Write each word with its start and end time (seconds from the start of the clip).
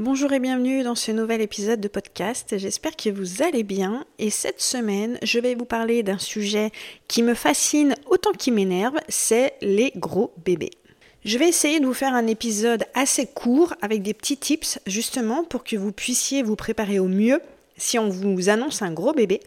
Bonjour 0.00 0.32
et 0.32 0.40
bienvenue 0.40 0.82
dans 0.82 0.94
ce 0.94 1.12
nouvel 1.12 1.42
épisode 1.42 1.78
de 1.78 1.86
podcast. 1.86 2.56
J'espère 2.56 2.96
que 2.96 3.10
vous 3.10 3.42
allez 3.42 3.64
bien 3.64 4.06
et 4.18 4.30
cette 4.30 4.62
semaine, 4.62 5.18
je 5.22 5.38
vais 5.38 5.54
vous 5.54 5.66
parler 5.66 6.02
d'un 6.02 6.16
sujet 6.16 6.70
qui 7.06 7.22
me 7.22 7.34
fascine 7.34 7.94
autant 8.06 8.32
qu'il 8.32 8.54
m'énerve, 8.54 8.96
c'est 9.10 9.52
les 9.60 9.92
gros 9.96 10.32
bébés. 10.42 10.70
Je 11.26 11.36
vais 11.36 11.48
essayer 11.48 11.80
de 11.80 11.84
vous 11.84 11.92
faire 11.92 12.14
un 12.14 12.26
épisode 12.28 12.86
assez 12.94 13.26
court 13.26 13.74
avec 13.82 14.00
des 14.00 14.14
petits 14.14 14.38
tips 14.38 14.78
justement 14.86 15.44
pour 15.44 15.64
que 15.64 15.76
vous 15.76 15.92
puissiez 15.92 16.42
vous 16.42 16.56
préparer 16.56 16.98
au 16.98 17.06
mieux 17.06 17.42
si 17.80 17.98
on 17.98 18.08
vous 18.08 18.48
annonce 18.48 18.82
un 18.82 18.92
gros 18.92 19.12
bébé, 19.12 19.40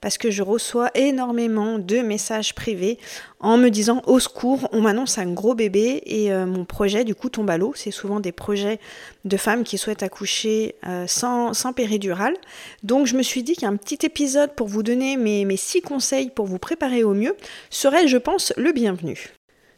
parce 0.00 0.16
que 0.16 0.30
je 0.30 0.42
reçois 0.42 0.90
énormément 0.94 1.78
de 1.78 1.98
messages 1.98 2.54
privés 2.54 2.98
en 3.40 3.58
me 3.58 3.68
disant 3.68 4.02
au 4.06 4.18
secours, 4.18 4.68
on 4.72 4.80
m'annonce 4.80 5.18
un 5.18 5.30
gros 5.32 5.54
bébé 5.54 6.02
et 6.06 6.32
euh, 6.32 6.46
mon 6.46 6.64
projet 6.64 7.04
du 7.04 7.14
coup 7.14 7.28
tombe 7.28 7.50
à 7.50 7.58
l'eau. 7.58 7.72
C'est 7.74 7.90
souvent 7.90 8.20
des 8.20 8.32
projets 8.32 8.78
de 9.24 9.36
femmes 9.36 9.64
qui 9.64 9.78
souhaitent 9.78 10.02
accoucher 10.02 10.76
euh, 10.86 11.06
sans, 11.06 11.52
sans 11.52 11.72
péridurale. 11.72 12.34
Donc 12.82 13.06
je 13.06 13.16
me 13.16 13.22
suis 13.22 13.42
dit 13.42 13.56
qu'un 13.56 13.76
petit 13.76 14.06
épisode 14.06 14.54
pour 14.54 14.68
vous 14.68 14.82
donner 14.82 15.16
mes, 15.16 15.44
mes 15.44 15.56
six 15.56 15.82
conseils 15.82 16.30
pour 16.30 16.46
vous 16.46 16.58
préparer 16.58 17.04
au 17.04 17.14
mieux 17.14 17.36
serait, 17.70 18.08
je 18.08 18.16
pense, 18.16 18.52
le 18.56 18.72
bienvenu. 18.72 19.30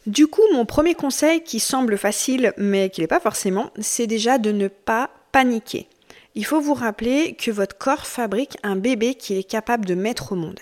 Du 0.07 0.27
coup, 0.27 0.43
mon 0.53 0.67
premier 0.67 0.95
conseil 0.95 1.43
qui 1.43 1.61
semble 1.61 1.97
facile 1.97 2.53
mais 2.57 2.91
qui 2.91 3.01
n'est 3.01 3.07
pas 3.07 3.21
forcément, 3.21 3.71
c'est 3.79 4.09
déjà 4.09 4.39
de 4.39 4.51
ne 4.51 4.69
pas 4.69 5.11
paniquer. 5.31 5.87
Il 6.35 6.47
faut 6.47 6.61
vous 6.61 6.75
rappeler 6.75 7.35
que 7.35 7.51
votre 7.51 7.77
corps 7.77 8.07
fabrique 8.07 8.57
un 8.63 8.77
bébé 8.77 9.15
qu'il 9.15 9.37
est 9.37 9.43
capable 9.43 9.85
de 9.85 9.95
mettre 9.95 10.33
au 10.33 10.37
monde. 10.37 10.61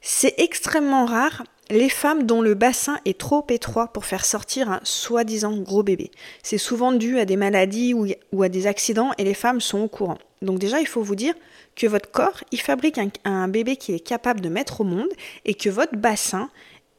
C'est 0.00 0.34
extrêmement 0.38 1.06
rare 1.06 1.42
les 1.70 1.88
femmes 1.88 2.24
dont 2.24 2.42
le 2.42 2.54
bassin 2.54 2.98
est 3.04 3.18
trop 3.18 3.44
étroit 3.48 3.88
pour 3.88 4.04
faire 4.04 4.24
sortir 4.24 4.70
un 4.70 4.80
soi-disant 4.84 5.56
gros 5.58 5.82
bébé. 5.82 6.10
C'est 6.42 6.58
souvent 6.58 6.92
dû 6.92 7.18
à 7.18 7.24
des 7.24 7.36
maladies 7.36 7.94
ou, 7.94 8.42
à 8.42 8.48
des 8.48 8.66
accidents 8.66 9.12
et 9.18 9.24
les 9.24 9.34
femmes 9.34 9.60
sont 9.60 9.80
au 9.80 9.88
courant. 9.88 10.18
Donc 10.42 10.58
déjà, 10.58 10.80
il 10.80 10.86
faut 10.86 11.02
vous 11.02 11.14
dire 11.14 11.34
que 11.74 11.86
votre 11.86 12.10
corps, 12.10 12.44
il 12.52 12.60
fabrique 12.60 12.98
un, 12.98 13.08
un 13.24 13.48
bébé 13.48 13.76
qu'il 13.76 13.94
est 13.94 14.00
capable 14.00 14.40
de 14.40 14.48
mettre 14.48 14.82
au 14.82 14.84
monde 14.84 15.08
et 15.44 15.54
que 15.54 15.70
votre 15.70 15.96
bassin 15.96 16.50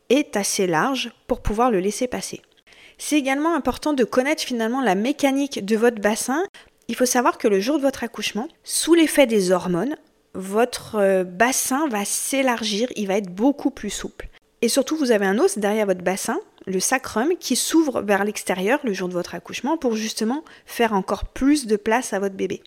est 0.09 0.35
assez 0.35 0.65
large 0.65 1.11
pour 1.27 1.41
pouvoir 1.41 1.71
le 1.71 1.79
laisser 1.79 2.07
passer. 2.07 2.41
C'est 2.97 3.17
également 3.17 3.55
important 3.55 3.93
de 3.93 4.03
connaître 4.03 4.43
finalement 4.43 4.81
la 4.81 4.95
mécanique 4.95 5.65
de 5.65 5.75
votre 5.75 6.01
bassin 6.01 6.43
il 6.87 6.95
faut 6.95 7.05
savoir 7.05 7.37
que 7.37 7.47
le 7.47 7.59
jour 7.59 7.77
de 7.77 7.81
votre 7.81 8.03
accouchement, 8.03 8.47
sous 8.63 8.93
l'effet 8.93 9.27
des 9.27 9.51
hormones, 9.51 9.95
votre 10.33 10.95
euh, 10.95 11.23
bassin 11.23 11.87
va 11.87 12.05
s'élargir, 12.05 12.89
il 12.95 13.07
va 13.07 13.17
être 13.17 13.33
beaucoup 13.33 13.71
plus 13.71 13.89
souple. 13.89 14.29
Et 14.61 14.69
surtout, 14.69 14.95
vous 14.97 15.11
avez 15.11 15.25
un 15.25 15.39
os 15.39 15.57
derrière 15.57 15.85
votre 15.85 16.03
bassin, 16.03 16.39
le 16.65 16.79
sacrum, 16.79 17.33
qui 17.39 17.55
s'ouvre 17.55 18.01
vers 18.01 18.23
l'extérieur 18.23 18.79
le 18.83 18.93
jour 18.93 19.09
de 19.09 19.13
votre 19.13 19.35
accouchement 19.35 19.77
pour 19.77 19.95
justement 19.95 20.43
faire 20.65 20.93
encore 20.93 21.25
plus 21.25 21.67
de 21.67 21.75
place 21.75 22.13
à 22.13 22.19
votre 22.19 22.35
bébé. 22.35 22.63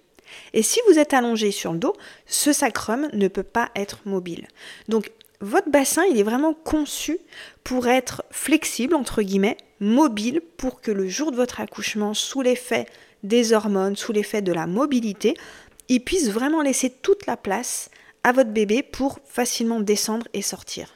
Et 0.52 0.62
si 0.62 0.80
vous 0.88 0.98
êtes 0.98 1.14
allongé 1.14 1.50
sur 1.50 1.72
le 1.72 1.78
dos, 1.78 1.94
ce 2.26 2.52
sacrum 2.52 3.08
ne 3.12 3.28
peut 3.28 3.42
pas 3.42 3.70
être 3.74 4.00
mobile. 4.04 4.46
Donc, 4.88 5.10
votre 5.40 5.70
bassin, 5.70 6.02
il 6.10 6.18
est 6.18 6.22
vraiment 6.22 6.54
conçu 6.54 7.18
pour 7.62 7.88
être 7.88 8.24
flexible, 8.30 8.94
entre 8.94 9.22
guillemets, 9.22 9.58
mobile, 9.80 10.40
pour 10.56 10.80
que 10.80 10.90
le 10.90 11.08
jour 11.08 11.30
de 11.30 11.36
votre 11.36 11.60
accouchement, 11.60 12.14
sous 12.14 12.42
l'effet 12.42 12.86
des 13.26 13.52
hormones, 13.52 13.96
sous 13.96 14.12
l'effet 14.12 14.42
de 14.42 14.52
la 14.52 14.66
mobilité, 14.66 15.36
il 15.88 16.00
puisse 16.00 16.30
vraiment 16.30 16.62
laisser 16.62 16.90
toute 16.90 17.26
la 17.26 17.36
place 17.36 17.90
à 18.22 18.32
votre 18.32 18.50
bébé 18.50 18.82
pour 18.82 19.20
facilement 19.24 19.80
descendre 19.80 20.26
et 20.32 20.42
sortir. 20.42 20.95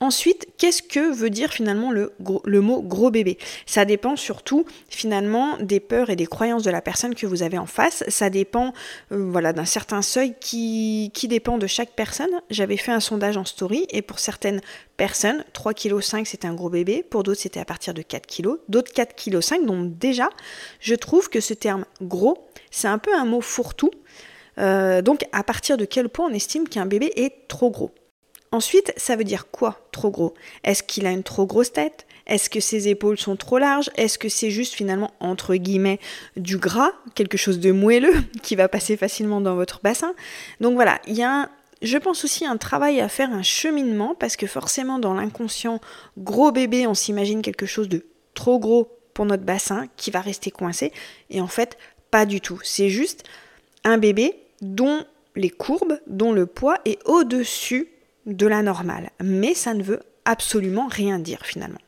Ensuite, 0.00 0.48
qu'est-ce 0.58 0.82
que 0.82 1.14
veut 1.14 1.30
dire 1.30 1.52
finalement 1.52 1.92
le, 1.92 2.12
mot 2.60 2.82
gros 2.82 3.10
bébé? 3.10 3.38
Ça 3.64 3.84
dépend 3.84 4.16
surtout 4.16 4.66
finalement 4.88 5.56
des 5.58 5.78
peurs 5.80 6.10
et 6.10 6.16
des 6.16 6.26
croyances 6.26 6.64
de 6.64 6.70
la 6.70 6.82
personne 6.82 7.14
que 7.14 7.26
vous 7.26 7.42
avez 7.42 7.58
en 7.58 7.66
face. 7.66 8.02
Ça 8.08 8.28
dépend 8.28 8.74
euh, 9.12 9.28
voilà, 9.30 9.52
d'un 9.52 9.64
certain 9.64 10.02
seuil 10.02 10.34
qui, 10.40 11.10
qui, 11.14 11.28
dépend 11.28 11.58
de 11.58 11.66
chaque 11.66 11.92
personne. 11.92 12.30
J'avais 12.50 12.76
fait 12.76 12.92
un 12.92 13.00
sondage 13.00 13.36
en 13.36 13.44
story 13.44 13.86
et 13.90 14.02
pour 14.02 14.18
certaines 14.18 14.60
personnes, 14.96 15.44
3,5 15.54 15.74
kg 15.74 16.26
c'était 16.26 16.48
un 16.48 16.54
gros 16.54 16.70
bébé, 16.70 17.02
pour 17.02 17.22
d'autres 17.22 17.40
c'était 17.40 17.60
à 17.60 17.64
partir 17.64 17.94
de 17.94 18.02
4 18.02 18.26
kg, 18.26 18.56
d'autres 18.68 18.92
4,5 18.92 19.58
kg. 19.60 19.64
Donc 19.64 19.96
déjà, 19.98 20.28
je 20.80 20.94
trouve 20.96 21.30
que 21.30 21.40
ce 21.40 21.54
terme 21.54 21.84
gros, 22.02 22.46
c'est 22.70 22.88
un 22.88 22.98
peu 22.98 23.14
un 23.14 23.24
mot 23.24 23.40
fourre-tout. 23.40 23.92
Euh, 24.58 25.02
donc 25.02 25.24
à 25.32 25.42
partir 25.44 25.76
de 25.76 25.84
quel 25.84 26.08
point 26.08 26.28
on 26.30 26.34
estime 26.34 26.68
qu'un 26.68 26.86
bébé 26.86 27.12
est 27.16 27.48
trop 27.48 27.70
gros? 27.70 27.92
Ensuite, 28.54 28.92
ça 28.96 29.16
veut 29.16 29.24
dire 29.24 29.50
quoi 29.50 29.80
trop 29.90 30.12
gros? 30.12 30.32
Est-ce 30.62 30.84
qu'il 30.84 31.06
a 31.06 31.10
une 31.10 31.24
trop 31.24 31.44
grosse 31.44 31.72
tête? 31.72 32.06
Est-ce 32.28 32.48
que 32.48 32.60
ses 32.60 32.86
épaules 32.86 33.18
sont 33.18 33.34
trop 33.34 33.58
larges? 33.58 33.90
Est-ce 33.96 34.16
que 34.16 34.28
c'est 34.28 34.52
juste 34.52 34.74
finalement 34.74 35.10
entre 35.18 35.56
guillemets 35.56 35.98
du 36.36 36.56
gras, 36.58 36.92
quelque 37.16 37.36
chose 37.36 37.58
de 37.58 37.72
moelleux 37.72 38.14
qui 38.44 38.54
va 38.54 38.68
passer 38.68 38.96
facilement 38.96 39.40
dans 39.40 39.56
votre 39.56 39.80
bassin? 39.82 40.14
Donc 40.60 40.74
voilà, 40.74 41.00
il 41.08 41.16
y 41.16 41.24
a 41.24 41.50
je 41.82 41.98
pense 41.98 42.24
aussi 42.24 42.46
un 42.46 42.56
travail 42.56 43.00
à 43.00 43.08
faire, 43.08 43.32
un 43.32 43.42
cheminement, 43.42 44.14
parce 44.14 44.36
que 44.36 44.46
forcément 44.46 45.00
dans 45.00 45.14
l'inconscient, 45.14 45.80
gros 46.16 46.52
bébé, 46.52 46.86
on 46.86 46.94
s'imagine 46.94 47.42
quelque 47.42 47.66
chose 47.66 47.88
de 47.88 48.06
trop 48.34 48.60
gros 48.60 48.88
pour 49.14 49.26
notre 49.26 49.42
bassin 49.42 49.88
qui 49.96 50.12
va 50.12 50.20
rester 50.20 50.52
coincé. 50.52 50.92
Et 51.28 51.40
en 51.40 51.48
fait, 51.48 51.76
pas 52.12 52.24
du 52.24 52.40
tout. 52.40 52.60
C'est 52.62 52.88
juste 52.88 53.24
un 53.82 53.98
bébé 53.98 54.36
dont 54.62 55.04
les 55.34 55.50
courbes, 55.50 55.98
dont 56.06 56.30
le 56.30 56.46
poids 56.46 56.78
est 56.84 57.00
au-dessus 57.04 57.88
de 58.26 58.46
la 58.46 58.62
normale. 58.62 59.10
Mais 59.22 59.54
ça 59.54 59.74
ne 59.74 59.82
veut 59.82 60.00
absolument 60.24 60.86
rien 60.88 61.18
dire 61.18 61.40
finalement. 61.44 61.78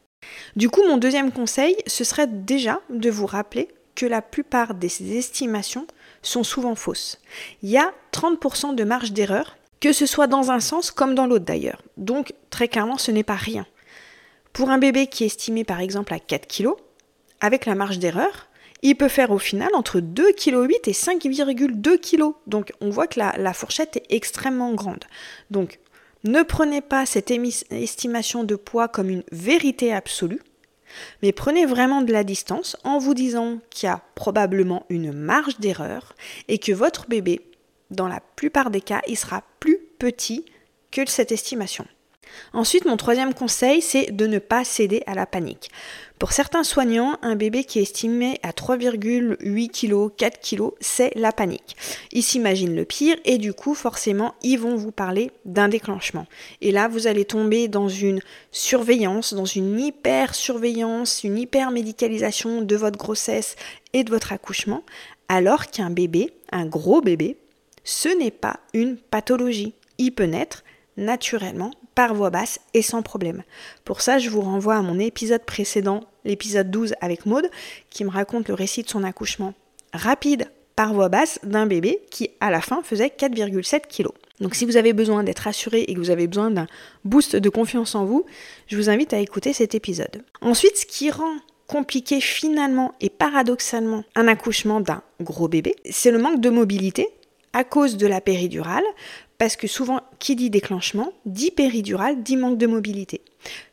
Du 0.56 0.68
coup, 0.68 0.82
mon 0.86 0.96
deuxième 0.96 1.32
conseil, 1.32 1.76
ce 1.86 2.04
serait 2.04 2.26
déjà 2.26 2.80
de 2.90 3.10
vous 3.10 3.26
rappeler 3.26 3.68
que 3.94 4.06
la 4.06 4.22
plupart 4.22 4.74
des 4.74 5.16
estimations 5.16 5.86
sont 6.22 6.44
souvent 6.44 6.74
fausses. 6.74 7.18
Il 7.62 7.70
y 7.70 7.78
a 7.78 7.92
30% 8.12 8.74
de 8.74 8.84
marge 8.84 9.12
d'erreur, 9.12 9.56
que 9.80 9.92
ce 9.92 10.06
soit 10.06 10.26
dans 10.26 10.50
un 10.50 10.60
sens 10.60 10.90
comme 10.90 11.14
dans 11.14 11.26
l'autre 11.26 11.44
d'ailleurs. 11.44 11.82
Donc 11.96 12.34
très 12.50 12.68
clairement, 12.68 12.98
ce 12.98 13.10
n'est 13.10 13.22
pas 13.22 13.34
rien. 13.34 13.66
Pour 14.52 14.70
un 14.70 14.78
bébé 14.78 15.06
qui 15.06 15.24
est 15.24 15.26
estimé 15.26 15.64
par 15.64 15.80
exemple 15.80 16.14
à 16.14 16.18
4 16.18 16.46
kg, 16.46 16.70
avec 17.40 17.66
la 17.66 17.74
marge 17.74 17.98
d'erreur, 17.98 18.48
il 18.82 18.96
peut 18.96 19.08
faire 19.08 19.30
au 19.30 19.38
final 19.38 19.70
entre 19.74 20.00
2,8 20.00 20.34
kg 20.34 20.88
et 20.88 20.92
5,2 20.92 21.98
kg. 21.98 22.34
Donc 22.46 22.72
on 22.80 22.90
voit 22.90 23.06
que 23.06 23.18
la, 23.18 23.34
la 23.38 23.52
fourchette 23.52 23.96
est 23.96 24.14
extrêmement 24.14 24.74
grande. 24.74 25.04
Donc 25.50 25.78
ne 26.26 26.42
prenez 26.42 26.80
pas 26.80 27.06
cette 27.06 27.30
estimation 27.70 28.44
de 28.44 28.56
poids 28.56 28.88
comme 28.88 29.10
une 29.10 29.24
vérité 29.32 29.92
absolue, 29.92 30.40
mais 31.22 31.32
prenez 31.32 31.66
vraiment 31.66 32.02
de 32.02 32.12
la 32.12 32.24
distance 32.24 32.76
en 32.84 32.98
vous 32.98 33.14
disant 33.14 33.58
qu'il 33.70 33.88
y 33.88 33.90
a 33.90 34.02
probablement 34.14 34.86
une 34.88 35.12
marge 35.12 35.58
d'erreur 35.58 36.14
et 36.48 36.58
que 36.58 36.72
votre 36.72 37.08
bébé, 37.08 37.40
dans 37.90 38.08
la 38.08 38.20
plupart 38.36 38.70
des 38.70 38.80
cas, 38.80 39.02
il 39.06 39.16
sera 39.16 39.42
plus 39.60 39.78
petit 39.98 40.44
que 40.90 41.08
cette 41.08 41.32
estimation. 41.32 41.86
Ensuite, 42.52 42.84
mon 42.84 42.96
troisième 42.96 43.34
conseil, 43.34 43.82
c'est 43.82 44.12
de 44.12 44.26
ne 44.26 44.38
pas 44.38 44.64
céder 44.64 45.02
à 45.06 45.14
la 45.14 45.26
panique. 45.26 45.70
Pour 46.18 46.32
certains 46.32 46.64
soignants, 46.64 47.18
un 47.20 47.36
bébé 47.36 47.64
qui 47.64 47.78
est 47.78 47.82
estimé 47.82 48.40
à 48.42 48.52
3,8 48.52 49.68
kg, 49.68 50.10
4 50.16 50.40
kg, 50.40 50.70
c'est 50.80 51.14
la 51.14 51.30
panique. 51.30 51.76
Ils 52.10 52.22
s'imaginent 52.22 52.74
le 52.74 52.86
pire 52.86 53.16
et 53.26 53.36
du 53.36 53.52
coup, 53.52 53.74
forcément, 53.74 54.34
ils 54.42 54.58
vont 54.58 54.76
vous 54.76 54.92
parler 54.92 55.30
d'un 55.44 55.68
déclenchement. 55.68 56.26
Et 56.62 56.72
là, 56.72 56.88
vous 56.88 57.06
allez 57.06 57.26
tomber 57.26 57.68
dans 57.68 57.90
une 57.90 58.20
surveillance, 58.50 59.34
dans 59.34 59.44
une 59.44 59.78
hyper 59.78 60.34
surveillance, 60.34 61.22
une 61.22 61.36
hyper 61.36 61.70
médicalisation 61.70 62.62
de 62.62 62.76
votre 62.76 62.96
grossesse 62.96 63.56
et 63.92 64.02
de 64.02 64.10
votre 64.10 64.32
accouchement, 64.32 64.84
alors 65.28 65.66
qu'un 65.66 65.90
bébé, 65.90 66.32
un 66.50 66.64
gros 66.64 67.02
bébé, 67.02 67.36
ce 67.84 68.08
n'est 68.08 68.30
pas 68.30 68.60
une 68.72 68.96
pathologie. 68.96 69.74
Il 69.98 70.12
peut 70.12 70.24
naître 70.24 70.64
naturellement 70.96 71.72
par 71.96 72.14
voix 72.14 72.30
basse 72.30 72.60
et 72.74 72.82
sans 72.82 73.02
problème. 73.02 73.42
Pour 73.84 74.02
ça, 74.02 74.18
je 74.18 74.30
vous 74.30 74.42
renvoie 74.42 74.76
à 74.76 74.82
mon 74.82 75.00
épisode 75.00 75.44
précédent, 75.44 76.04
l'épisode 76.24 76.70
12 76.70 76.94
avec 77.00 77.26
Maude, 77.26 77.50
qui 77.90 78.04
me 78.04 78.10
raconte 78.10 78.46
le 78.46 78.54
récit 78.54 78.84
de 78.84 78.88
son 78.88 79.02
accouchement 79.02 79.54
rapide 79.92 80.48
par 80.76 80.92
voix 80.92 81.08
basse 81.08 81.40
d'un 81.42 81.64
bébé 81.64 82.00
qui, 82.10 82.30
à 82.40 82.50
la 82.50 82.60
fin, 82.60 82.82
faisait 82.82 83.08
4,7 83.08 83.80
kg. 83.88 84.10
Donc 84.40 84.54
si 84.54 84.66
vous 84.66 84.76
avez 84.76 84.92
besoin 84.92 85.24
d'être 85.24 85.40
rassuré 85.40 85.86
et 85.88 85.94
que 85.94 85.98
vous 85.98 86.10
avez 86.10 86.26
besoin 86.26 86.50
d'un 86.50 86.66
boost 87.04 87.34
de 87.34 87.48
confiance 87.48 87.94
en 87.94 88.04
vous, 88.04 88.26
je 88.66 88.76
vous 88.76 88.90
invite 88.90 89.14
à 89.14 89.18
écouter 89.18 89.54
cet 89.54 89.74
épisode. 89.74 90.22
Ensuite, 90.42 90.76
ce 90.76 90.86
qui 90.86 91.10
rend 91.10 91.36
compliqué 91.66 92.20
finalement 92.20 92.94
et 93.00 93.08
paradoxalement 93.08 94.04
un 94.14 94.28
accouchement 94.28 94.80
d'un 94.80 95.02
gros 95.22 95.48
bébé, 95.48 95.74
c'est 95.88 96.10
le 96.10 96.18
manque 96.18 96.42
de 96.42 96.50
mobilité 96.50 97.08
à 97.54 97.64
cause 97.64 97.96
de 97.96 98.06
la 98.06 98.20
péridurale, 98.20 98.84
parce 99.38 99.56
que 99.56 99.66
souvent, 99.66 100.00
qui 100.18 100.36
dit 100.36 100.50
déclenchement, 100.50 101.12
dit 101.24 101.50
péridurale, 101.50 102.22
dit 102.22 102.36
manque 102.36 102.58
de 102.58 102.66
mobilité. 102.66 103.22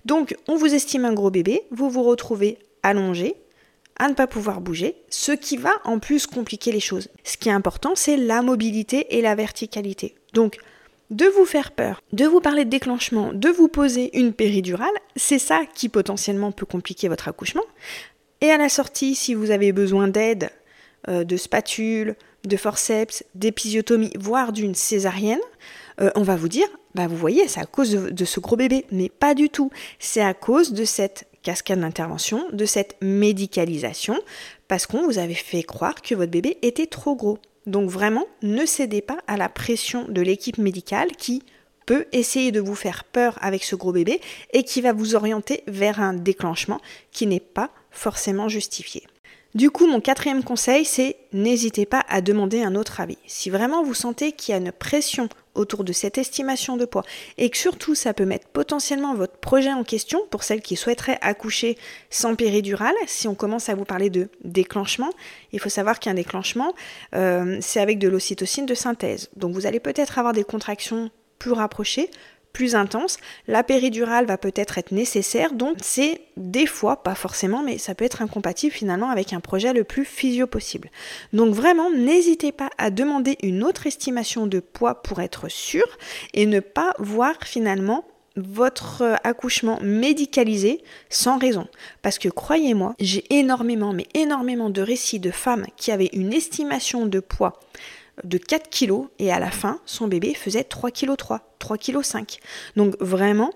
Donc, 0.06 0.36
on 0.48 0.56
vous 0.56 0.74
estime 0.74 1.06
un 1.06 1.14
gros 1.14 1.32
bébé, 1.32 1.64
vous 1.72 1.90
vous 1.90 2.04
retrouvez 2.04 2.58
allongé, 2.84 3.36
à 3.98 4.10
ne 4.10 4.14
pas 4.14 4.28
pouvoir 4.28 4.60
bouger, 4.60 4.96
ce 5.10 5.32
qui 5.32 5.58
va 5.58 5.72
en 5.84 6.00
plus 6.00 6.28
compliquer 6.28 6.72
les 6.72 6.80
choses. 6.80 7.10
Ce 7.24 7.38
qui 7.38 7.50
est 7.50 7.54
important, 7.54 7.94
c'est 7.96 8.18
la 8.18 8.42
mobilité 8.42 9.18
et 9.18 9.22
la 9.22 9.36
verticalité. 9.36 10.16
Donc, 10.34 10.58
de 11.10 11.26
vous 11.26 11.46
faire 11.46 11.72
peur, 11.72 12.02
de 12.12 12.26
vous 12.26 12.42
parler 12.42 12.66
de 12.66 12.70
déclenchement, 12.70 13.32
de 13.34 13.50
vous 13.50 13.68
poser 13.68 14.18
une 14.18 14.34
péridurale, 14.34 14.94
c'est 15.16 15.40
ça 15.40 15.62
qui 15.74 15.90
potentiellement 15.90 16.52
peut 16.52 16.66
compliquer 16.66 17.08
votre 17.08 17.28
accouchement. 17.28 17.64
Et 18.42 18.50
à 18.50 18.58
la 18.58 18.70
sortie, 18.70 19.16
si 19.16 19.36
vous 19.36 19.52
avez 19.52 19.72
besoin 19.72 20.08
d'aide 20.08 20.50
euh, 21.08 21.24
de 21.24 21.38
spatule, 21.38 22.16
de 22.46 22.58
forceps, 22.58 23.24
d'épisiotomie, 23.36 24.12
voire 24.20 24.52
d'une 24.52 24.76
césarienne, 24.76 25.40
euh, 26.02 26.12
on 26.16 26.24
va 26.24 26.36
vous 26.36 26.48
dire, 26.48 26.68
bah 26.96 27.08
vous 27.08 27.16
voyez, 27.16 27.48
c'est 27.48 27.60
à 27.60 27.66
cause 27.66 27.92
de, 27.92 28.26
ce 28.26 28.40
gros 28.40 28.56
bébé. 28.56 28.86
Mais 28.92 29.10
pas 29.10 29.34
du 29.34 29.50
tout. 29.50 29.72
C'est 30.00 30.22
à 30.22 30.34
cause 30.34 30.74
de 30.74 30.86
cette 30.86 31.28
cascade 31.42 31.80
d'intervention, 31.80 32.46
de 32.52 32.66
cette 32.66 32.96
médicalisation, 33.02 34.20
parce 34.68 34.86
qu'on 34.86 35.06
vous 35.06 35.18
avait 35.18 35.34
fait 35.34 35.64
croire 35.64 36.02
que 36.02 36.16
votre 36.16 36.32
bébé 36.32 36.58
était 36.62 36.88
trop 36.88 37.16
gros. 37.16 37.40
Donc 37.66 37.90
vraiment, 37.90 38.26
ne 38.42 38.66
cédez 38.66 39.02
pas 39.02 39.20
à 39.28 39.38
la 39.38 39.50
pression 39.50 40.06
de 40.08 40.22
l'équipe 40.22 40.58
médicale 40.58 41.12
qui 41.18 41.44
peut 41.86 42.06
essayer 42.12 42.52
de 42.52 42.62
vous 42.62 42.76
faire 42.76 43.04
peur 43.04 43.38
avec 43.42 43.64
ce 43.64 43.76
gros 43.76 43.92
bébé 43.92 44.22
et 44.54 44.64
qui 44.64 44.82
va 44.82 44.94
vous 44.94 45.16
orienter 45.16 45.64
vers 45.68 46.00
un 46.00 46.14
déclenchement 46.14 46.80
qui 47.12 47.28
n'est 47.28 47.42
pas 47.42 47.72
forcément 47.92 48.48
justifié. 48.48 49.04
Du 49.56 49.70
coup, 49.70 49.86
mon 49.86 50.02
quatrième 50.02 50.44
conseil, 50.44 50.84
c'est 50.84 51.16
n'hésitez 51.32 51.86
pas 51.86 52.04
à 52.10 52.22
demander 52.22 52.64
un 52.64 52.74
autre 52.74 53.00
avis. 53.00 53.20
Si 53.28 53.52
vraiment 53.52 53.84
vous 53.84 53.94
sentez 53.94 54.32
qu'il 54.32 54.52
y 54.52 54.56
a 54.56 54.60
une 54.60 54.72
pression 54.72 55.30
autour 55.54 55.84
de 55.84 55.94
cette 55.94 56.18
estimation 56.18 56.76
de 56.76 56.86
poids 56.86 57.04
et 57.38 57.52
que 57.52 57.58
surtout 57.58 57.94
ça 57.94 58.16
peut 58.16 58.26
mettre 58.26 58.48
potentiellement 58.48 59.14
votre 59.14 59.38
projet 59.38 59.72
en 59.72 59.84
question 59.84 60.22
pour 60.32 60.42
celles 60.42 60.64
qui 60.64 60.76
souhaiteraient 60.76 61.20
accoucher 61.22 61.78
sans 62.10 62.34
péridurale, 62.34 62.96
si 63.06 63.28
on 63.28 63.36
commence 63.36 63.70
à 63.70 63.76
vous 63.76 63.86
parler 63.86 64.10
de 64.10 64.30
déclenchement, 64.44 65.12
il 65.52 65.60
faut 65.60 65.70
savoir 65.70 66.00
qu'un 66.00 66.16
déclenchement, 66.16 66.74
euh, 67.14 67.60
c'est 67.62 67.80
avec 67.80 68.00
de 68.00 68.08
l'ocytocine 68.08 68.66
de 68.66 68.74
synthèse. 68.74 69.30
Donc 69.36 69.54
vous 69.54 69.68
allez 69.68 69.80
peut-être 69.80 70.18
avoir 70.18 70.34
des 70.34 70.44
contractions 70.44 71.12
plus 71.38 71.52
rapprochées, 71.52 72.10
plus 72.54 72.76
intense, 72.76 73.18
la 73.48 73.64
péridurale 73.64 74.26
va 74.26 74.38
peut-être 74.38 74.78
être 74.78 74.92
nécessaire, 74.92 75.54
donc 75.54 75.78
c'est 75.82 76.22
des 76.38 76.68
fois, 76.68 77.04
pas 77.04 77.16
forcément, 77.16 77.64
mais 77.64 77.78
ça 77.78 77.96
peut 77.96 78.06
être 78.06 78.22
incompatible 78.22 78.74
finalement 78.74 79.10
avec 79.10 79.34
un 79.34 79.40
projet 79.40 79.74
le 79.74 79.84
plus 79.84 80.06
physio 80.06 80.48
possible. 80.48 80.90
Donc 81.34 81.54
vraiment, 81.54 81.90
n'hésitez 81.92 82.52
pas 82.52 82.70
à 82.78 82.92
demander 82.92 83.38
une 83.42 83.64
autre 83.64 83.88
estimation 83.88 84.48
de 84.48 84.60
poids 84.60 85.02
pour 85.02 85.20
être 85.20 85.50
sûr 85.50 85.86
et 86.34 86.46
ne 86.46 86.60
pas 86.60 86.94
voir 87.00 87.34
finalement 87.44 88.06
votre 88.36 89.18
accouchement 89.24 89.80
médicalisé 89.82 90.84
sans 91.10 91.38
raison. 91.38 91.68
Parce 92.02 92.18
que 92.18 92.30
croyez-moi, 92.30 92.96
j'ai 93.00 93.24
énormément, 93.30 93.94
mais 93.94 94.08
énormément 94.14 94.70
de 94.70 94.82
récits 94.82 95.20
de 95.20 95.32
femmes 95.32 95.66
qui 95.78 95.92
avaient 95.92 96.10
une 96.14 96.34
estimation 96.34 97.06
de 97.06 97.20
poids 97.20 97.60
de 98.24 98.38
4 98.38 98.70
kg 98.70 99.08
et 99.20 99.32
à 99.32 99.40
la 99.40 99.52
fin, 99.52 99.80
son 99.86 100.08
bébé 100.08 100.34
faisait 100.34 100.64
3 100.64 100.92
kg 100.92 101.16
3, 101.18 101.56
3 101.60 101.78
kg 101.78 102.02
5. 102.04 102.40
Donc 102.76 102.96
vraiment, 103.00 103.52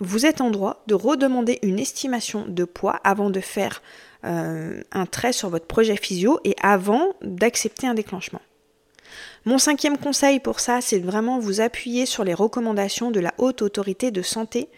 vous 0.00 0.26
êtes 0.26 0.40
en 0.40 0.50
droit 0.50 0.82
de 0.86 0.94
redemander 0.94 1.58
une 1.62 1.78
estimation 1.78 2.44
de 2.46 2.64
poids 2.64 3.00
avant 3.04 3.30
de 3.30 3.40
faire 3.40 3.82
euh, 4.24 4.82
un 4.92 5.06
trait 5.06 5.32
sur 5.32 5.48
votre 5.48 5.66
projet 5.66 5.96
physio 5.96 6.40
et 6.44 6.54
avant 6.62 7.14
d'accepter 7.22 7.86
un 7.86 7.94
déclenchement. 7.94 8.40
Mon 9.44 9.58
cinquième 9.58 9.96
conseil 9.96 10.40
pour 10.40 10.60
ça, 10.60 10.80
c'est 10.80 10.98
vraiment 10.98 11.38
vous 11.38 11.60
appuyer 11.60 12.04
sur 12.04 12.24
les 12.24 12.34
recommandations 12.34 13.10
de 13.10 13.20
la 13.20 13.32
haute 13.38 13.62
autorité 13.62 14.10
de 14.10 14.22
santé 14.22 14.68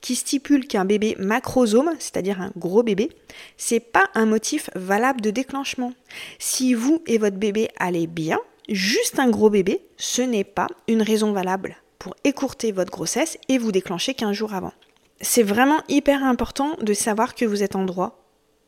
qui 0.00 0.14
stipule 0.14 0.66
qu'un 0.66 0.84
bébé 0.84 1.16
macrosome, 1.18 1.92
c'est-à-dire 1.98 2.40
un 2.40 2.52
gros 2.56 2.82
bébé, 2.82 3.10
c'est 3.56 3.80
pas 3.80 4.04
un 4.14 4.26
motif 4.26 4.70
valable 4.74 5.20
de 5.20 5.30
déclenchement. 5.30 5.92
Si 6.38 6.74
vous 6.74 7.02
et 7.06 7.18
votre 7.18 7.36
bébé 7.36 7.68
allez 7.78 8.06
bien, 8.06 8.38
juste 8.70 9.18
un 9.18 9.28
gros 9.28 9.50
bébé, 9.50 9.82
ce 9.96 10.22
n'est 10.22 10.44
pas 10.44 10.68
une 10.88 11.02
raison 11.02 11.32
valable 11.32 11.76
pour 11.98 12.14
écourter 12.24 12.72
votre 12.72 12.90
grossesse 12.90 13.38
et 13.48 13.58
vous 13.58 13.72
déclencher 13.72 14.14
15 14.14 14.32
jours 14.32 14.54
avant. 14.54 14.72
C'est 15.20 15.42
vraiment 15.42 15.82
hyper 15.88 16.24
important 16.24 16.76
de 16.80 16.94
savoir 16.94 17.34
que 17.34 17.44
vous 17.44 17.62
êtes 17.62 17.76
en 17.76 17.84
droit 17.84 18.20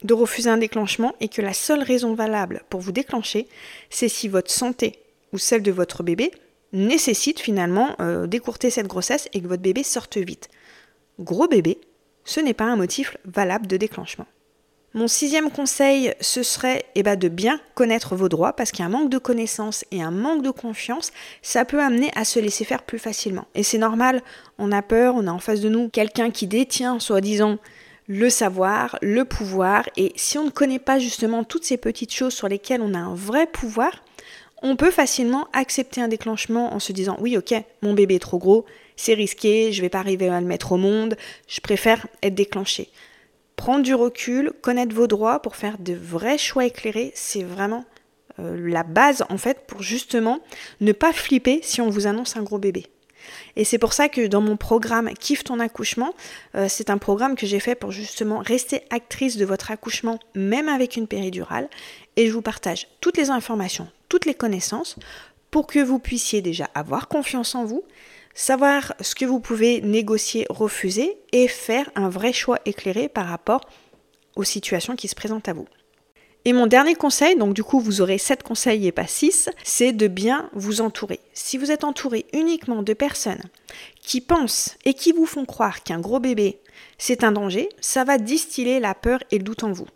de 0.04 0.14
refuser 0.14 0.50
un 0.50 0.58
déclenchement 0.58 1.14
et 1.20 1.28
que 1.28 1.42
la 1.42 1.52
seule 1.52 1.82
raison 1.82 2.14
valable 2.14 2.62
pour 2.68 2.80
vous 2.80 2.92
déclencher, 2.92 3.46
c'est 3.90 4.08
si 4.08 4.28
votre 4.28 4.50
santé 4.50 4.98
ou 5.32 5.38
celle 5.38 5.62
de 5.62 5.72
votre 5.72 6.02
bébé 6.02 6.30
nécessite 6.72 7.40
finalement 7.40 7.94
euh, 8.00 8.26
d'écourter 8.26 8.70
cette 8.70 8.86
grossesse 8.86 9.28
et 9.32 9.40
que 9.40 9.46
votre 9.46 9.62
bébé 9.62 9.82
sorte 9.82 10.16
vite. 10.16 10.48
Gros 11.18 11.46
bébé, 11.46 11.78
ce 12.24 12.40
n'est 12.40 12.54
pas 12.54 12.64
un 12.64 12.76
motif 12.76 13.16
valable 13.24 13.66
de 13.66 13.76
déclenchement. 13.76 14.26
Mon 14.94 15.08
sixième 15.08 15.50
conseil, 15.50 16.12
ce 16.20 16.42
serait 16.42 16.84
eh 16.94 17.02
ben, 17.02 17.16
de 17.16 17.28
bien 17.28 17.58
connaître 17.74 18.14
vos 18.14 18.28
droits 18.28 18.52
parce 18.52 18.72
qu'un 18.72 18.90
manque 18.90 19.08
de 19.08 19.16
connaissances 19.16 19.86
et 19.90 20.02
un 20.02 20.10
manque 20.10 20.42
de 20.42 20.50
confiance, 20.50 21.12
ça 21.40 21.64
peut 21.64 21.80
amener 21.80 22.10
à 22.14 22.26
se 22.26 22.38
laisser 22.38 22.66
faire 22.66 22.82
plus 22.82 22.98
facilement. 22.98 23.46
Et 23.54 23.62
c'est 23.62 23.78
normal, 23.78 24.20
on 24.58 24.70
a 24.70 24.82
peur, 24.82 25.14
on 25.16 25.26
a 25.26 25.32
en 25.32 25.38
face 25.38 25.62
de 25.62 25.70
nous 25.70 25.88
quelqu'un 25.88 26.30
qui 26.30 26.46
détient 26.46 27.00
soi-disant 27.00 27.56
le 28.06 28.28
savoir, 28.28 28.98
le 29.00 29.24
pouvoir, 29.24 29.88
et 29.96 30.12
si 30.16 30.36
on 30.36 30.44
ne 30.44 30.50
connaît 30.50 30.78
pas 30.78 30.98
justement 30.98 31.42
toutes 31.42 31.64
ces 31.64 31.78
petites 31.78 32.12
choses 32.12 32.34
sur 32.34 32.48
lesquelles 32.48 32.82
on 32.82 32.92
a 32.92 32.98
un 32.98 33.14
vrai 33.14 33.46
pouvoir, 33.46 33.92
on 34.62 34.76
peut 34.76 34.90
facilement 34.90 35.48
accepter 35.54 36.02
un 36.02 36.08
déclenchement 36.08 36.74
en 36.74 36.80
se 36.80 36.92
disant 36.92 37.16
oui 37.18 37.38
ok, 37.38 37.54
mon 37.80 37.94
bébé 37.94 38.16
est 38.16 38.18
trop 38.18 38.38
gros, 38.38 38.66
c'est 38.96 39.14
risqué, 39.14 39.72
je 39.72 39.78
ne 39.78 39.86
vais 39.86 39.88
pas 39.88 40.00
arriver 40.00 40.28
à 40.28 40.40
le 40.40 40.46
mettre 40.46 40.72
au 40.72 40.76
monde, 40.76 41.16
je 41.48 41.60
préfère 41.62 42.06
être 42.22 42.34
déclenché 42.34 42.90
prendre 43.62 43.84
du 43.84 43.94
recul, 43.94 44.50
connaître 44.60 44.92
vos 44.92 45.06
droits 45.06 45.40
pour 45.40 45.54
faire 45.54 45.78
de 45.78 45.94
vrais 45.94 46.36
choix 46.36 46.64
éclairés, 46.64 47.12
c'est 47.14 47.44
vraiment 47.44 47.84
euh, 48.40 48.56
la 48.68 48.82
base 48.82 49.22
en 49.28 49.38
fait 49.38 49.68
pour 49.68 49.84
justement 49.84 50.40
ne 50.80 50.90
pas 50.90 51.12
flipper 51.12 51.60
si 51.62 51.80
on 51.80 51.88
vous 51.88 52.08
annonce 52.08 52.36
un 52.36 52.42
gros 52.42 52.58
bébé. 52.58 52.88
Et 53.54 53.62
c'est 53.62 53.78
pour 53.78 53.92
ça 53.92 54.08
que 54.08 54.26
dans 54.26 54.40
mon 54.40 54.56
programme 54.56 55.14
Kiffe 55.14 55.44
ton 55.44 55.60
accouchement, 55.60 56.12
euh, 56.56 56.66
c'est 56.68 56.90
un 56.90 56.98
programme 56.98 57.36
que 57.36 57.46
j'ai 57.46 57.60
fait 57.60 57.76
pour 57.76 57.92
justement 57.92 58.40
rester 58.40 58.80
actrice 58.90 59.36
de 59.36 59.44
votre 59.44 59.70
accouchement, 59.70 60.18
même 60.34 60.68
avec 60.68 60.96
une 60.96 61.06
péridurale. 61.06 61.68
Et 62.16 62.26
je 62.26 62.32
vous 62.32 62.42
partage 62.42 62.88
toutes 63.00 63.16
les 63.16 63.30
informations, 63.30 63.86
toutes 64.08 64.26
les 64.26 64.34
connaissances 64.34 64.96
pour 65.52 65.68
que 65.68 65.78
vous 65.78 66.00
puissiez 66.00 66.42
déjà 66.42 66.68
avoir 66.74 67.06
confiance 67.06 67.54
en 67.54 67.64
vous, 67.64 67.84
savoir 68.34 68.94
ce 69.00 69.14
que 69.14 69.24
vous 69.24 69.40
pouvez 69.40 69.80
négocier, 69.80 70.46
refuser 70.48 71.16
et 71.32 71.48
faire 71.48 71.90
un 71.94 72.08
vrai 72.08 72.32
choix 72.32 72.58
éclairé 72.64 73.08
par 73.08 73.26
rapport 73.26 73.62
aux 74.36 74.44
situations 74.44 74.96
qui 74.96 75.08
se 75.08 75.14
présentent 75.14 75.48
à 75.48 75.52
vous. 75.52 75.66
Et 76.44 76.52
mon 76.52 76.66
dernier 76.66 76.96
conseil, 76.96 77.36
donc 77.36 77.54
du 77.54 77.62
coup 77.62 77.78
vous 77.78 78.00
aurez 78.00 78.18
7 78.18 78.42
conseils 78.42 78.88
et 78.88 78.92
pas 78.92 79.06
6, 79.06 79.48
c'est 79.62 79.92
de 79.92 80.08
bien 80.08 80.50
vous 80.54 80.80
entourer. 80.80 81.20
Si 81.34 81.56
vous 81.56 81.70
êtes 81.70 81.84
entouré 81.84 82.26
uniquement 82.32 82.82
de 82.82 82.94
personnes 82.94 83.42
qui 84.00 84.20
pensent 84.20 84.76
et 84.84 84.94
qui 84.94 85.12
vous 85.12 85.26
font 85.26 85.44
croire 85.44 85.84
qu'un 85.84 86.00
gros 86.00 86.18
bébé 86.18 86.58
c'est 86.98 87.24
un 87.24 87.32
danger, 87.32 87.68
ça 87.80 88.04
va 88.04 88.18
distiller 88.18 88.80
la 88.80 88.94
peur 88.94 89.20
et 89.30 89.38
le 89.38 89.44
doute 89.44 89.64
en 89.64 89.72
vous 89.72 89.86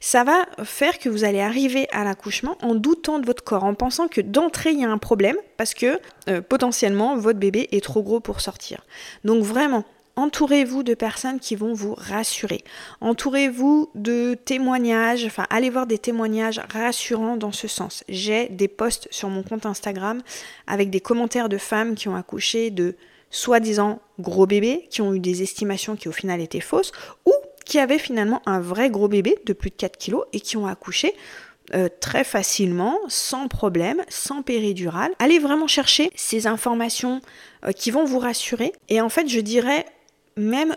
ça 0.00 0.24
va 0.24 0.46
faire 0.64 0.98
que 0.98 1.08
vous 1.08 1.24
allez 1.24 1.40
arriver 1.40 1.88
à 1.90 2.04
l'accouchement 2.04 2.56
en 2.62 2.74
doutant 2.74 3.18
de 3.18 3.26
votre 3.26 3.44
corps, 3.44 3.64
en 3.64 3.74
pensant 3.74 4.08
que 4.08 4.20
d'entrée 4.20 4.72
il 4.72 4.80
y 4.80 4.84
a 4.84 4.90
un 4.90 4.98
problème 4.98 5.36
parce 5.56 5.74
que 5.74 6.00
euh, 6.28 6.40
potentiellement 6.40 7.16
votre 7.16 7.38
bébé 7.38 7.68
est 7.72 7.82
trop 7.82 8.02
gros 8.02 8.20
pour 8.20 8.40
sortir. 8.40 8.82
Donc 9.24 9.42
vraiment, 9.42 9.84
entourez-vous 10.16 10.82
de 10.82 10.94
personnes 10.94 11.40
qui 11.40 11.56
vont 11.56 11.72
vous 11.72 11.94
rassurer. 11.94 12.64
Entourez-vous 13.00 13.90
de 13.94 14.34
témoignages, 14.34 15.24
enfin 15.24 15.46
allez 15.50 15.70
voir 15.70 15.86
des 15.86 15.98
témoignages 15.98 16.60
rassurants 16.72 17.36
dans 17.36 17.52
ce 17.52 17.68
sens. 17.68 18.04
J'ai 18.08 18.48
des 18.48 18.68
posts 18.68 19.08
sur 19.10 19.28
mon 19.28 19.42
compte 19.42 19.66
Instagram 19.66 20.20
avec 20.66 20.90
des 20.90 21.00
commentaires 21.00 21.48
de 21.48 21.58
femmes 21.58 21.94
qui 21.94 22.08
ont 22.08 22.16
accouché 22.16 22.70
de 22.70 22.96
soi-disant 23.30 24.00
gros 24.18 24.46
bébés, 24.46 24.86
qui 24.90 25.02
ont 25.02 25.14
eu 25.14 25.20
des 25.20 25.42
estimations 25.42 25.96
qui 25.96 26.08
au 26.08 26.12
final 26.12 26.40
étaient 26.40 26.60
fausses, 26.60 26.92
ou 27.26 27.32
qui 27.64 27.78
avaient 27.78 27.98
finalement 27.98 28.40
un 28.46 28.60
vrai 28.60 28.90
gros 28.90 29.08
bébé 29.08 29.38
de 29.44 29.52
plus 29.52 29.70
de 29.70 29.76
4 29.76 29.96
kilos 29.98 30.24
et 30.32 30.40
qui 30.40 30.56
ont 30.56 30.66
accouché 30.66 31.14
euh, 31.74 31.88
très 32.00 32.24
facilement, 32.24 32.98
sans 33.08 33.46
problème, 33.46 34.02
sans 34.08 34.42
péridurale. 34.42 35.12
Allez 35.18 35.38
vraiment 35.38 35.66
chercher 35.66 36.10
ces 36.14 36.46
informations 36.46 37.20
euh, 37.66 37.72
qui 37.72 37.90
vont 37.90 38.04
vous 38.04 38.18
rassurer. 38.18 38.72
Et 38.88 39.02
en 39.02 39.10
fait, 39.10 39.28
je 39.28 39.40
dirais 39.40 39.84
même 40.36 40.74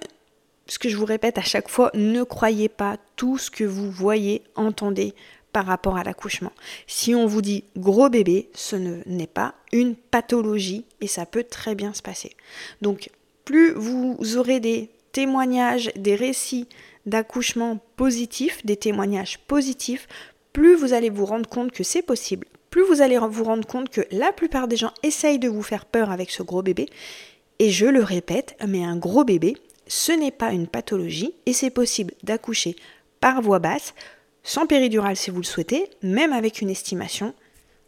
ce 0.67 0.79
que 0.79 0.89
je 0.89 0.97
vous 0.97 1.05
répète 1.05 1.37
à 1.37 1.43
chaque 1.43 1.69
fois, 1.69 1.91
ne 1.93 2.23
croyez 2.23 2.67
pas 2.67 2.97
tout 3.15 3.37
ce 3.37 3.49
que 3.49 3.63
vous 3.63 3.89
voyez, 3.89 4.43
entendez 4.55 5.13
par 5.51 5.65
rapport 5.65 5.97
à 5.97 6.03
l'accouchement. 6.03 6.53
Si 6.87 7.13
on 7.15 7.25
vous 7.25 7.41
dit 7.41 7.63
gros 7.77 8.09
bébé, 8.09 8.49
ce 8.53 8.75
n'est 8.75 9.27
pas 9.27 9.55
une 9.71 9.95
pathologie 9.95 10.85
et 11.01 11.07
ça 11.07 11.25
peut 11.25 11.43
très 11.43 11.75
bien 11.75 11.93
se 11.93 12.01
passer. 12.01 12.31
Donc, 12.81 13.09
plus 13.45 13.73
vous 13.73 14.37
aurez 14.37 14.59
des 14.59 14.89
témoignages, 15.11 15.91
des 15.95 16.15
récits 16.15 16.67
d'accouchement 17.05 17.79
positifs, 17.95 18.65
des 18.65 18.77
témoignages 18.77 19.39
positifs, 19.39 20.07
plus 20.53 20.75
vous 20.75 20.93
allez 20.93 21.09
vous 21.09 21.25
rendre 21.25 21.49
compte 21.49 21.71
que 21.71 21.83
c'est 21.83 22.01
possible, 22.01 22.47
plus 22.69 22.83
vous 22.83 23.01
allez 23.01 23.17
vous 23.17 23.43
rendre 23.43 23.67
compte 23.67 23.89
que 23.89 24.01
la 24.11 24.31
plupart 24.31 24.67
des 24.67 24.77
gens 24.77 24.93
essayent 25.03 25.39
de 25.39 25.49
vous 25.49 25.63
faire 25.63 25.85
peur 25.85 26.11
avec 26.11 26.31
ce 26.31 26.43
gros 26.43 26.61
bébé. 26.61 26.87
Et 27.59 27.69
je 27.69 27.85
le 27.85 28.03
répète, 28.03 28.55
mais 28.67 28.83
un 28.83 28.97
gros 28.97 29.23
bébé, 29.23 29.57
ce 29.87 30.11
n'est 30.11 30.31
pas 30.31 30.51
une 30.51 30.67
pathologie 30.67 31.33
et 31.45 31.53
c'est 31.53 31.69
possible 31.69 32.13
d'accoucher 32.23 32.75
par 33.19 33.41
voie 33.41 33.59
basse, 33.59 33.93
sans 34.43 34.65
péridurale 34.65 35.15
si 35.15 35.31
vous 35.31 35.39
le 35.39 35.45
souhaitez, 35.45 35.89
même 36.01 36.33
avec 36.33 36.61
une 36.61 36.69
estimation 36.69 37.33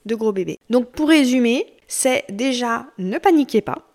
de 0.05 0.15
gros 0.15 0.31
bébé. 0.31 0.59
Donc 0.69 0.91
pour 0.91 1.09
résumer, 1.09 1.67
c'est 1.87 2.25
déjà 2.29 2.87
ne 2.97 3.17
paniquez 3.17 3.61
pas, 3.61 3.87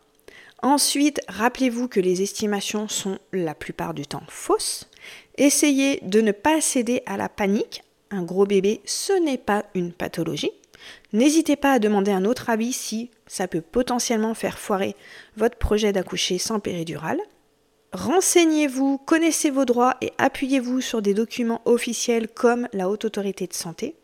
Ensuite, 0.62 1.21
rappelez-vous 1.29 1.87
que 1.87 2.00
les 2.00 2.23
estimations 2.23 2.88
sont 2.88 3.19
la 3.33 3.55
plupart 3.55 3.95
du 3.95 4.07
temps 4.07 4.25
fausses. 4.29 4.91
Essayez 5.37 6.00
de 6.03 6.21
ne 6.21 6.33
pas 6.33 6.61
céder 6.61 7.03
à 7.07 7.17
la 7.17 7.29
panique 7.29 7.83
un 8.11 8.23
gros 8.23 8.47
bébé, 8.47 8.81
ce 8.85 9.12
n'est 9.12 9.38
pas 9.38 9.65
une 9.75 9.93
pathologie. 9.93 10.50
N'hésitez 11.12 11.57
pas 11.57 11.73
à 11.73 11.79
demander 11.79 12.11
un 12.11 12.25
autre 12.25 12.50
avis 12.50 12.73
si 12.73 13.11
ça 13.27 13.47
peut 13.47 13.61
potentiellement 13.61 14.35
faire 14.35 14.59
foirer 14.59 14.97
votre 15.37 15.59
projet 15.59 15.93
d'accoucher 15.93 16.38
sans 16.38 16.59
péridurale. 16.59 17.21
Renseignez-vous, 17.92 18.99
connaissez 18.99 19.50
vos 19.50 19.64
droits 19.64 19.97
et 20.02 20.12
appuyez-vous 20.18 20.83
sur 20.83 21.00
des 21.00 21.14
documents 21.14 21.62
officiels 21.64 22.28
comme 22.28 22.68
la 22.75 22.90
Haute 22.90 23.07
Autorité 23.07 23.47
de 23.47 23.54
Santé. 23.54 23.97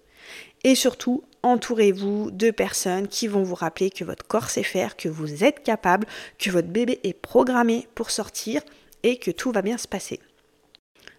Et 0.64 0.74
surtout, 0.74 1.22
entourez-vous 1.42 2.30
de 2.30 2.50
personnes 2.50 3.08
qui 3.08 3.28
vont 3.28 3.42
vous 3.42 3.54
rappeler 3.54 3.90
que 3.90 4.04
votre 4.04 4.26
corps 4.26 4.48
sait 4.48 4.62
faire, 4.62 4.96
que 4.96 5.10
vous 5.10 5.44
êtes 5.44 5.62
capable, 5.62 6.06
que 6.38 6.50
votre 6.50 6.68
bébé 6.68 7.00
est 7.04 7.12
programmé 7.12 7.86
pour 7.94 8.10
sortir 8.10 8.62
et 9.02 9.18
que 9.18 9.30
tout 9.30 9.52
va 9.52 9.60
bien 9.60 9.76
se 9.76 9.86
passer. 9.86 10.20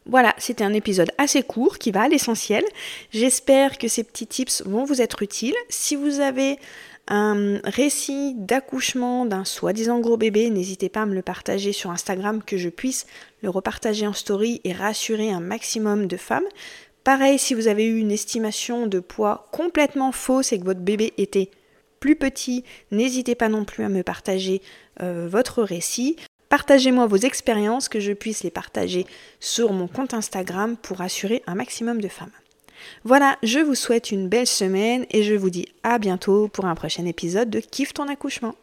Voilà, 0.08 0.34
c'était 0.40 0.64
un 0.64 0.74
épisode 0.74 1.12
assez 1.20 1.44
court 1.44 1.78
qui 1.78 1.92
va 1.92 2.04
à 2.04 2.08
l'essentiel. 2.08 2.64
J'espère 3.12 3.78
que 3.78 3.88
ces 3.88 4.04
petits 4.04 4.28
tips 4.28 4.64
vont 4.66 4.86
vous 4.86 5.02
être 5.02 5.22
utiles. 5.22 5.56
Si 5.70 5.96
vous 5.96 6.20
avez 6.20 6.58
un 7.08 7.60
récit 7.64 8.34
d'accouchement 8.36 9.26
d'un 9.26 9.46
soi-disant 9.46 10.00
gros 10.00 10.18
bébé, 10.18 10.50
n'hésitez 10.50 10.90
pas 10.90 11.04
à 11.04 11.06
me 11.06 11.14
le 11.14 11.22
partager 11.22 11.72
sur 11.72 11.92
Instagram 11.92 12.42
que 12.44 12.58
je 12.58 12.70
puisse 12.70 13.06
le 13.44 13.50
repartager 13.50 14.08
en 14.08 14.14
story 14.14 14.62
et 14.64 14.74
rassurer 14.74 15.32
un 15.32 15.40
maximum 15.40 16.08
de 16.08 16.18
femmes. 16.18 16.46
Pareil, 17.04 17.38
si 17.38 17.54
vous 17.54 17.68
avez 17.68 17.86
eu 17.86 18.00
une 18.00 18.12
estimation 18.12 18.88
de 18.88 19.00
poids 19.00 19.48
complètement 19.52 20.12
fausse 20.12 20.52
et 20.52 20.60
que 20.60 20.66
votre 20.66 20.80
bébé 20.80 21.14
était 21.18 21.52
plus 22.00 22.16
petit, 22.16 22.64
n'hésitez 22.92 23.36
pas 23.36 23.50
non 23.50 23.66
plus 23.66 23.84
à 23.84 23.90
me 23.90 24.02
partager 24.02 24.62
euh, 25.02 25.28
votre 25.30 25.62
récit. 25.62 26.16
Partagez-moi 26.50 27.06
vos 27.06 27.18
expériences, 27.18 27.90
que 27.90 28.00
je 28.00 28.14
puisse 28.14 28.44
les 28.44 28.52
partager 28.52 29.06
sur 29.40 29.74
mon 29.74 29.88
compte 29.88 30.16
Instagram 30.16 30.78
pour 30.78 31.02
assurer 31.02 31.44
un 31.46 31.56
maximum 31.56 32.02
de 32.02 32.08
femmes. 32.08 32.32
Voilà, 33.04 33.38
je 33.44 33.60
vous 33.60 33.76
souhaite 33.76 34.12
une 34.12 34.28
belle 34.28 34.48
semaine 34.48 35.06
et 35.12 35.24
je 35.24 35.34
vous 35.34 35.50
dis 35.50 35.68
à 35.84 36.00
bientôt 36.00 36.48
pour 36.48 36.66
un 36.66 36.76
prochain 36.76 37.06
épisode 37.06 37.50
de 37.50 37.60
Kiffe 37.60 37.94
ton 37.94 38.08
accouchement. 38.08 38.56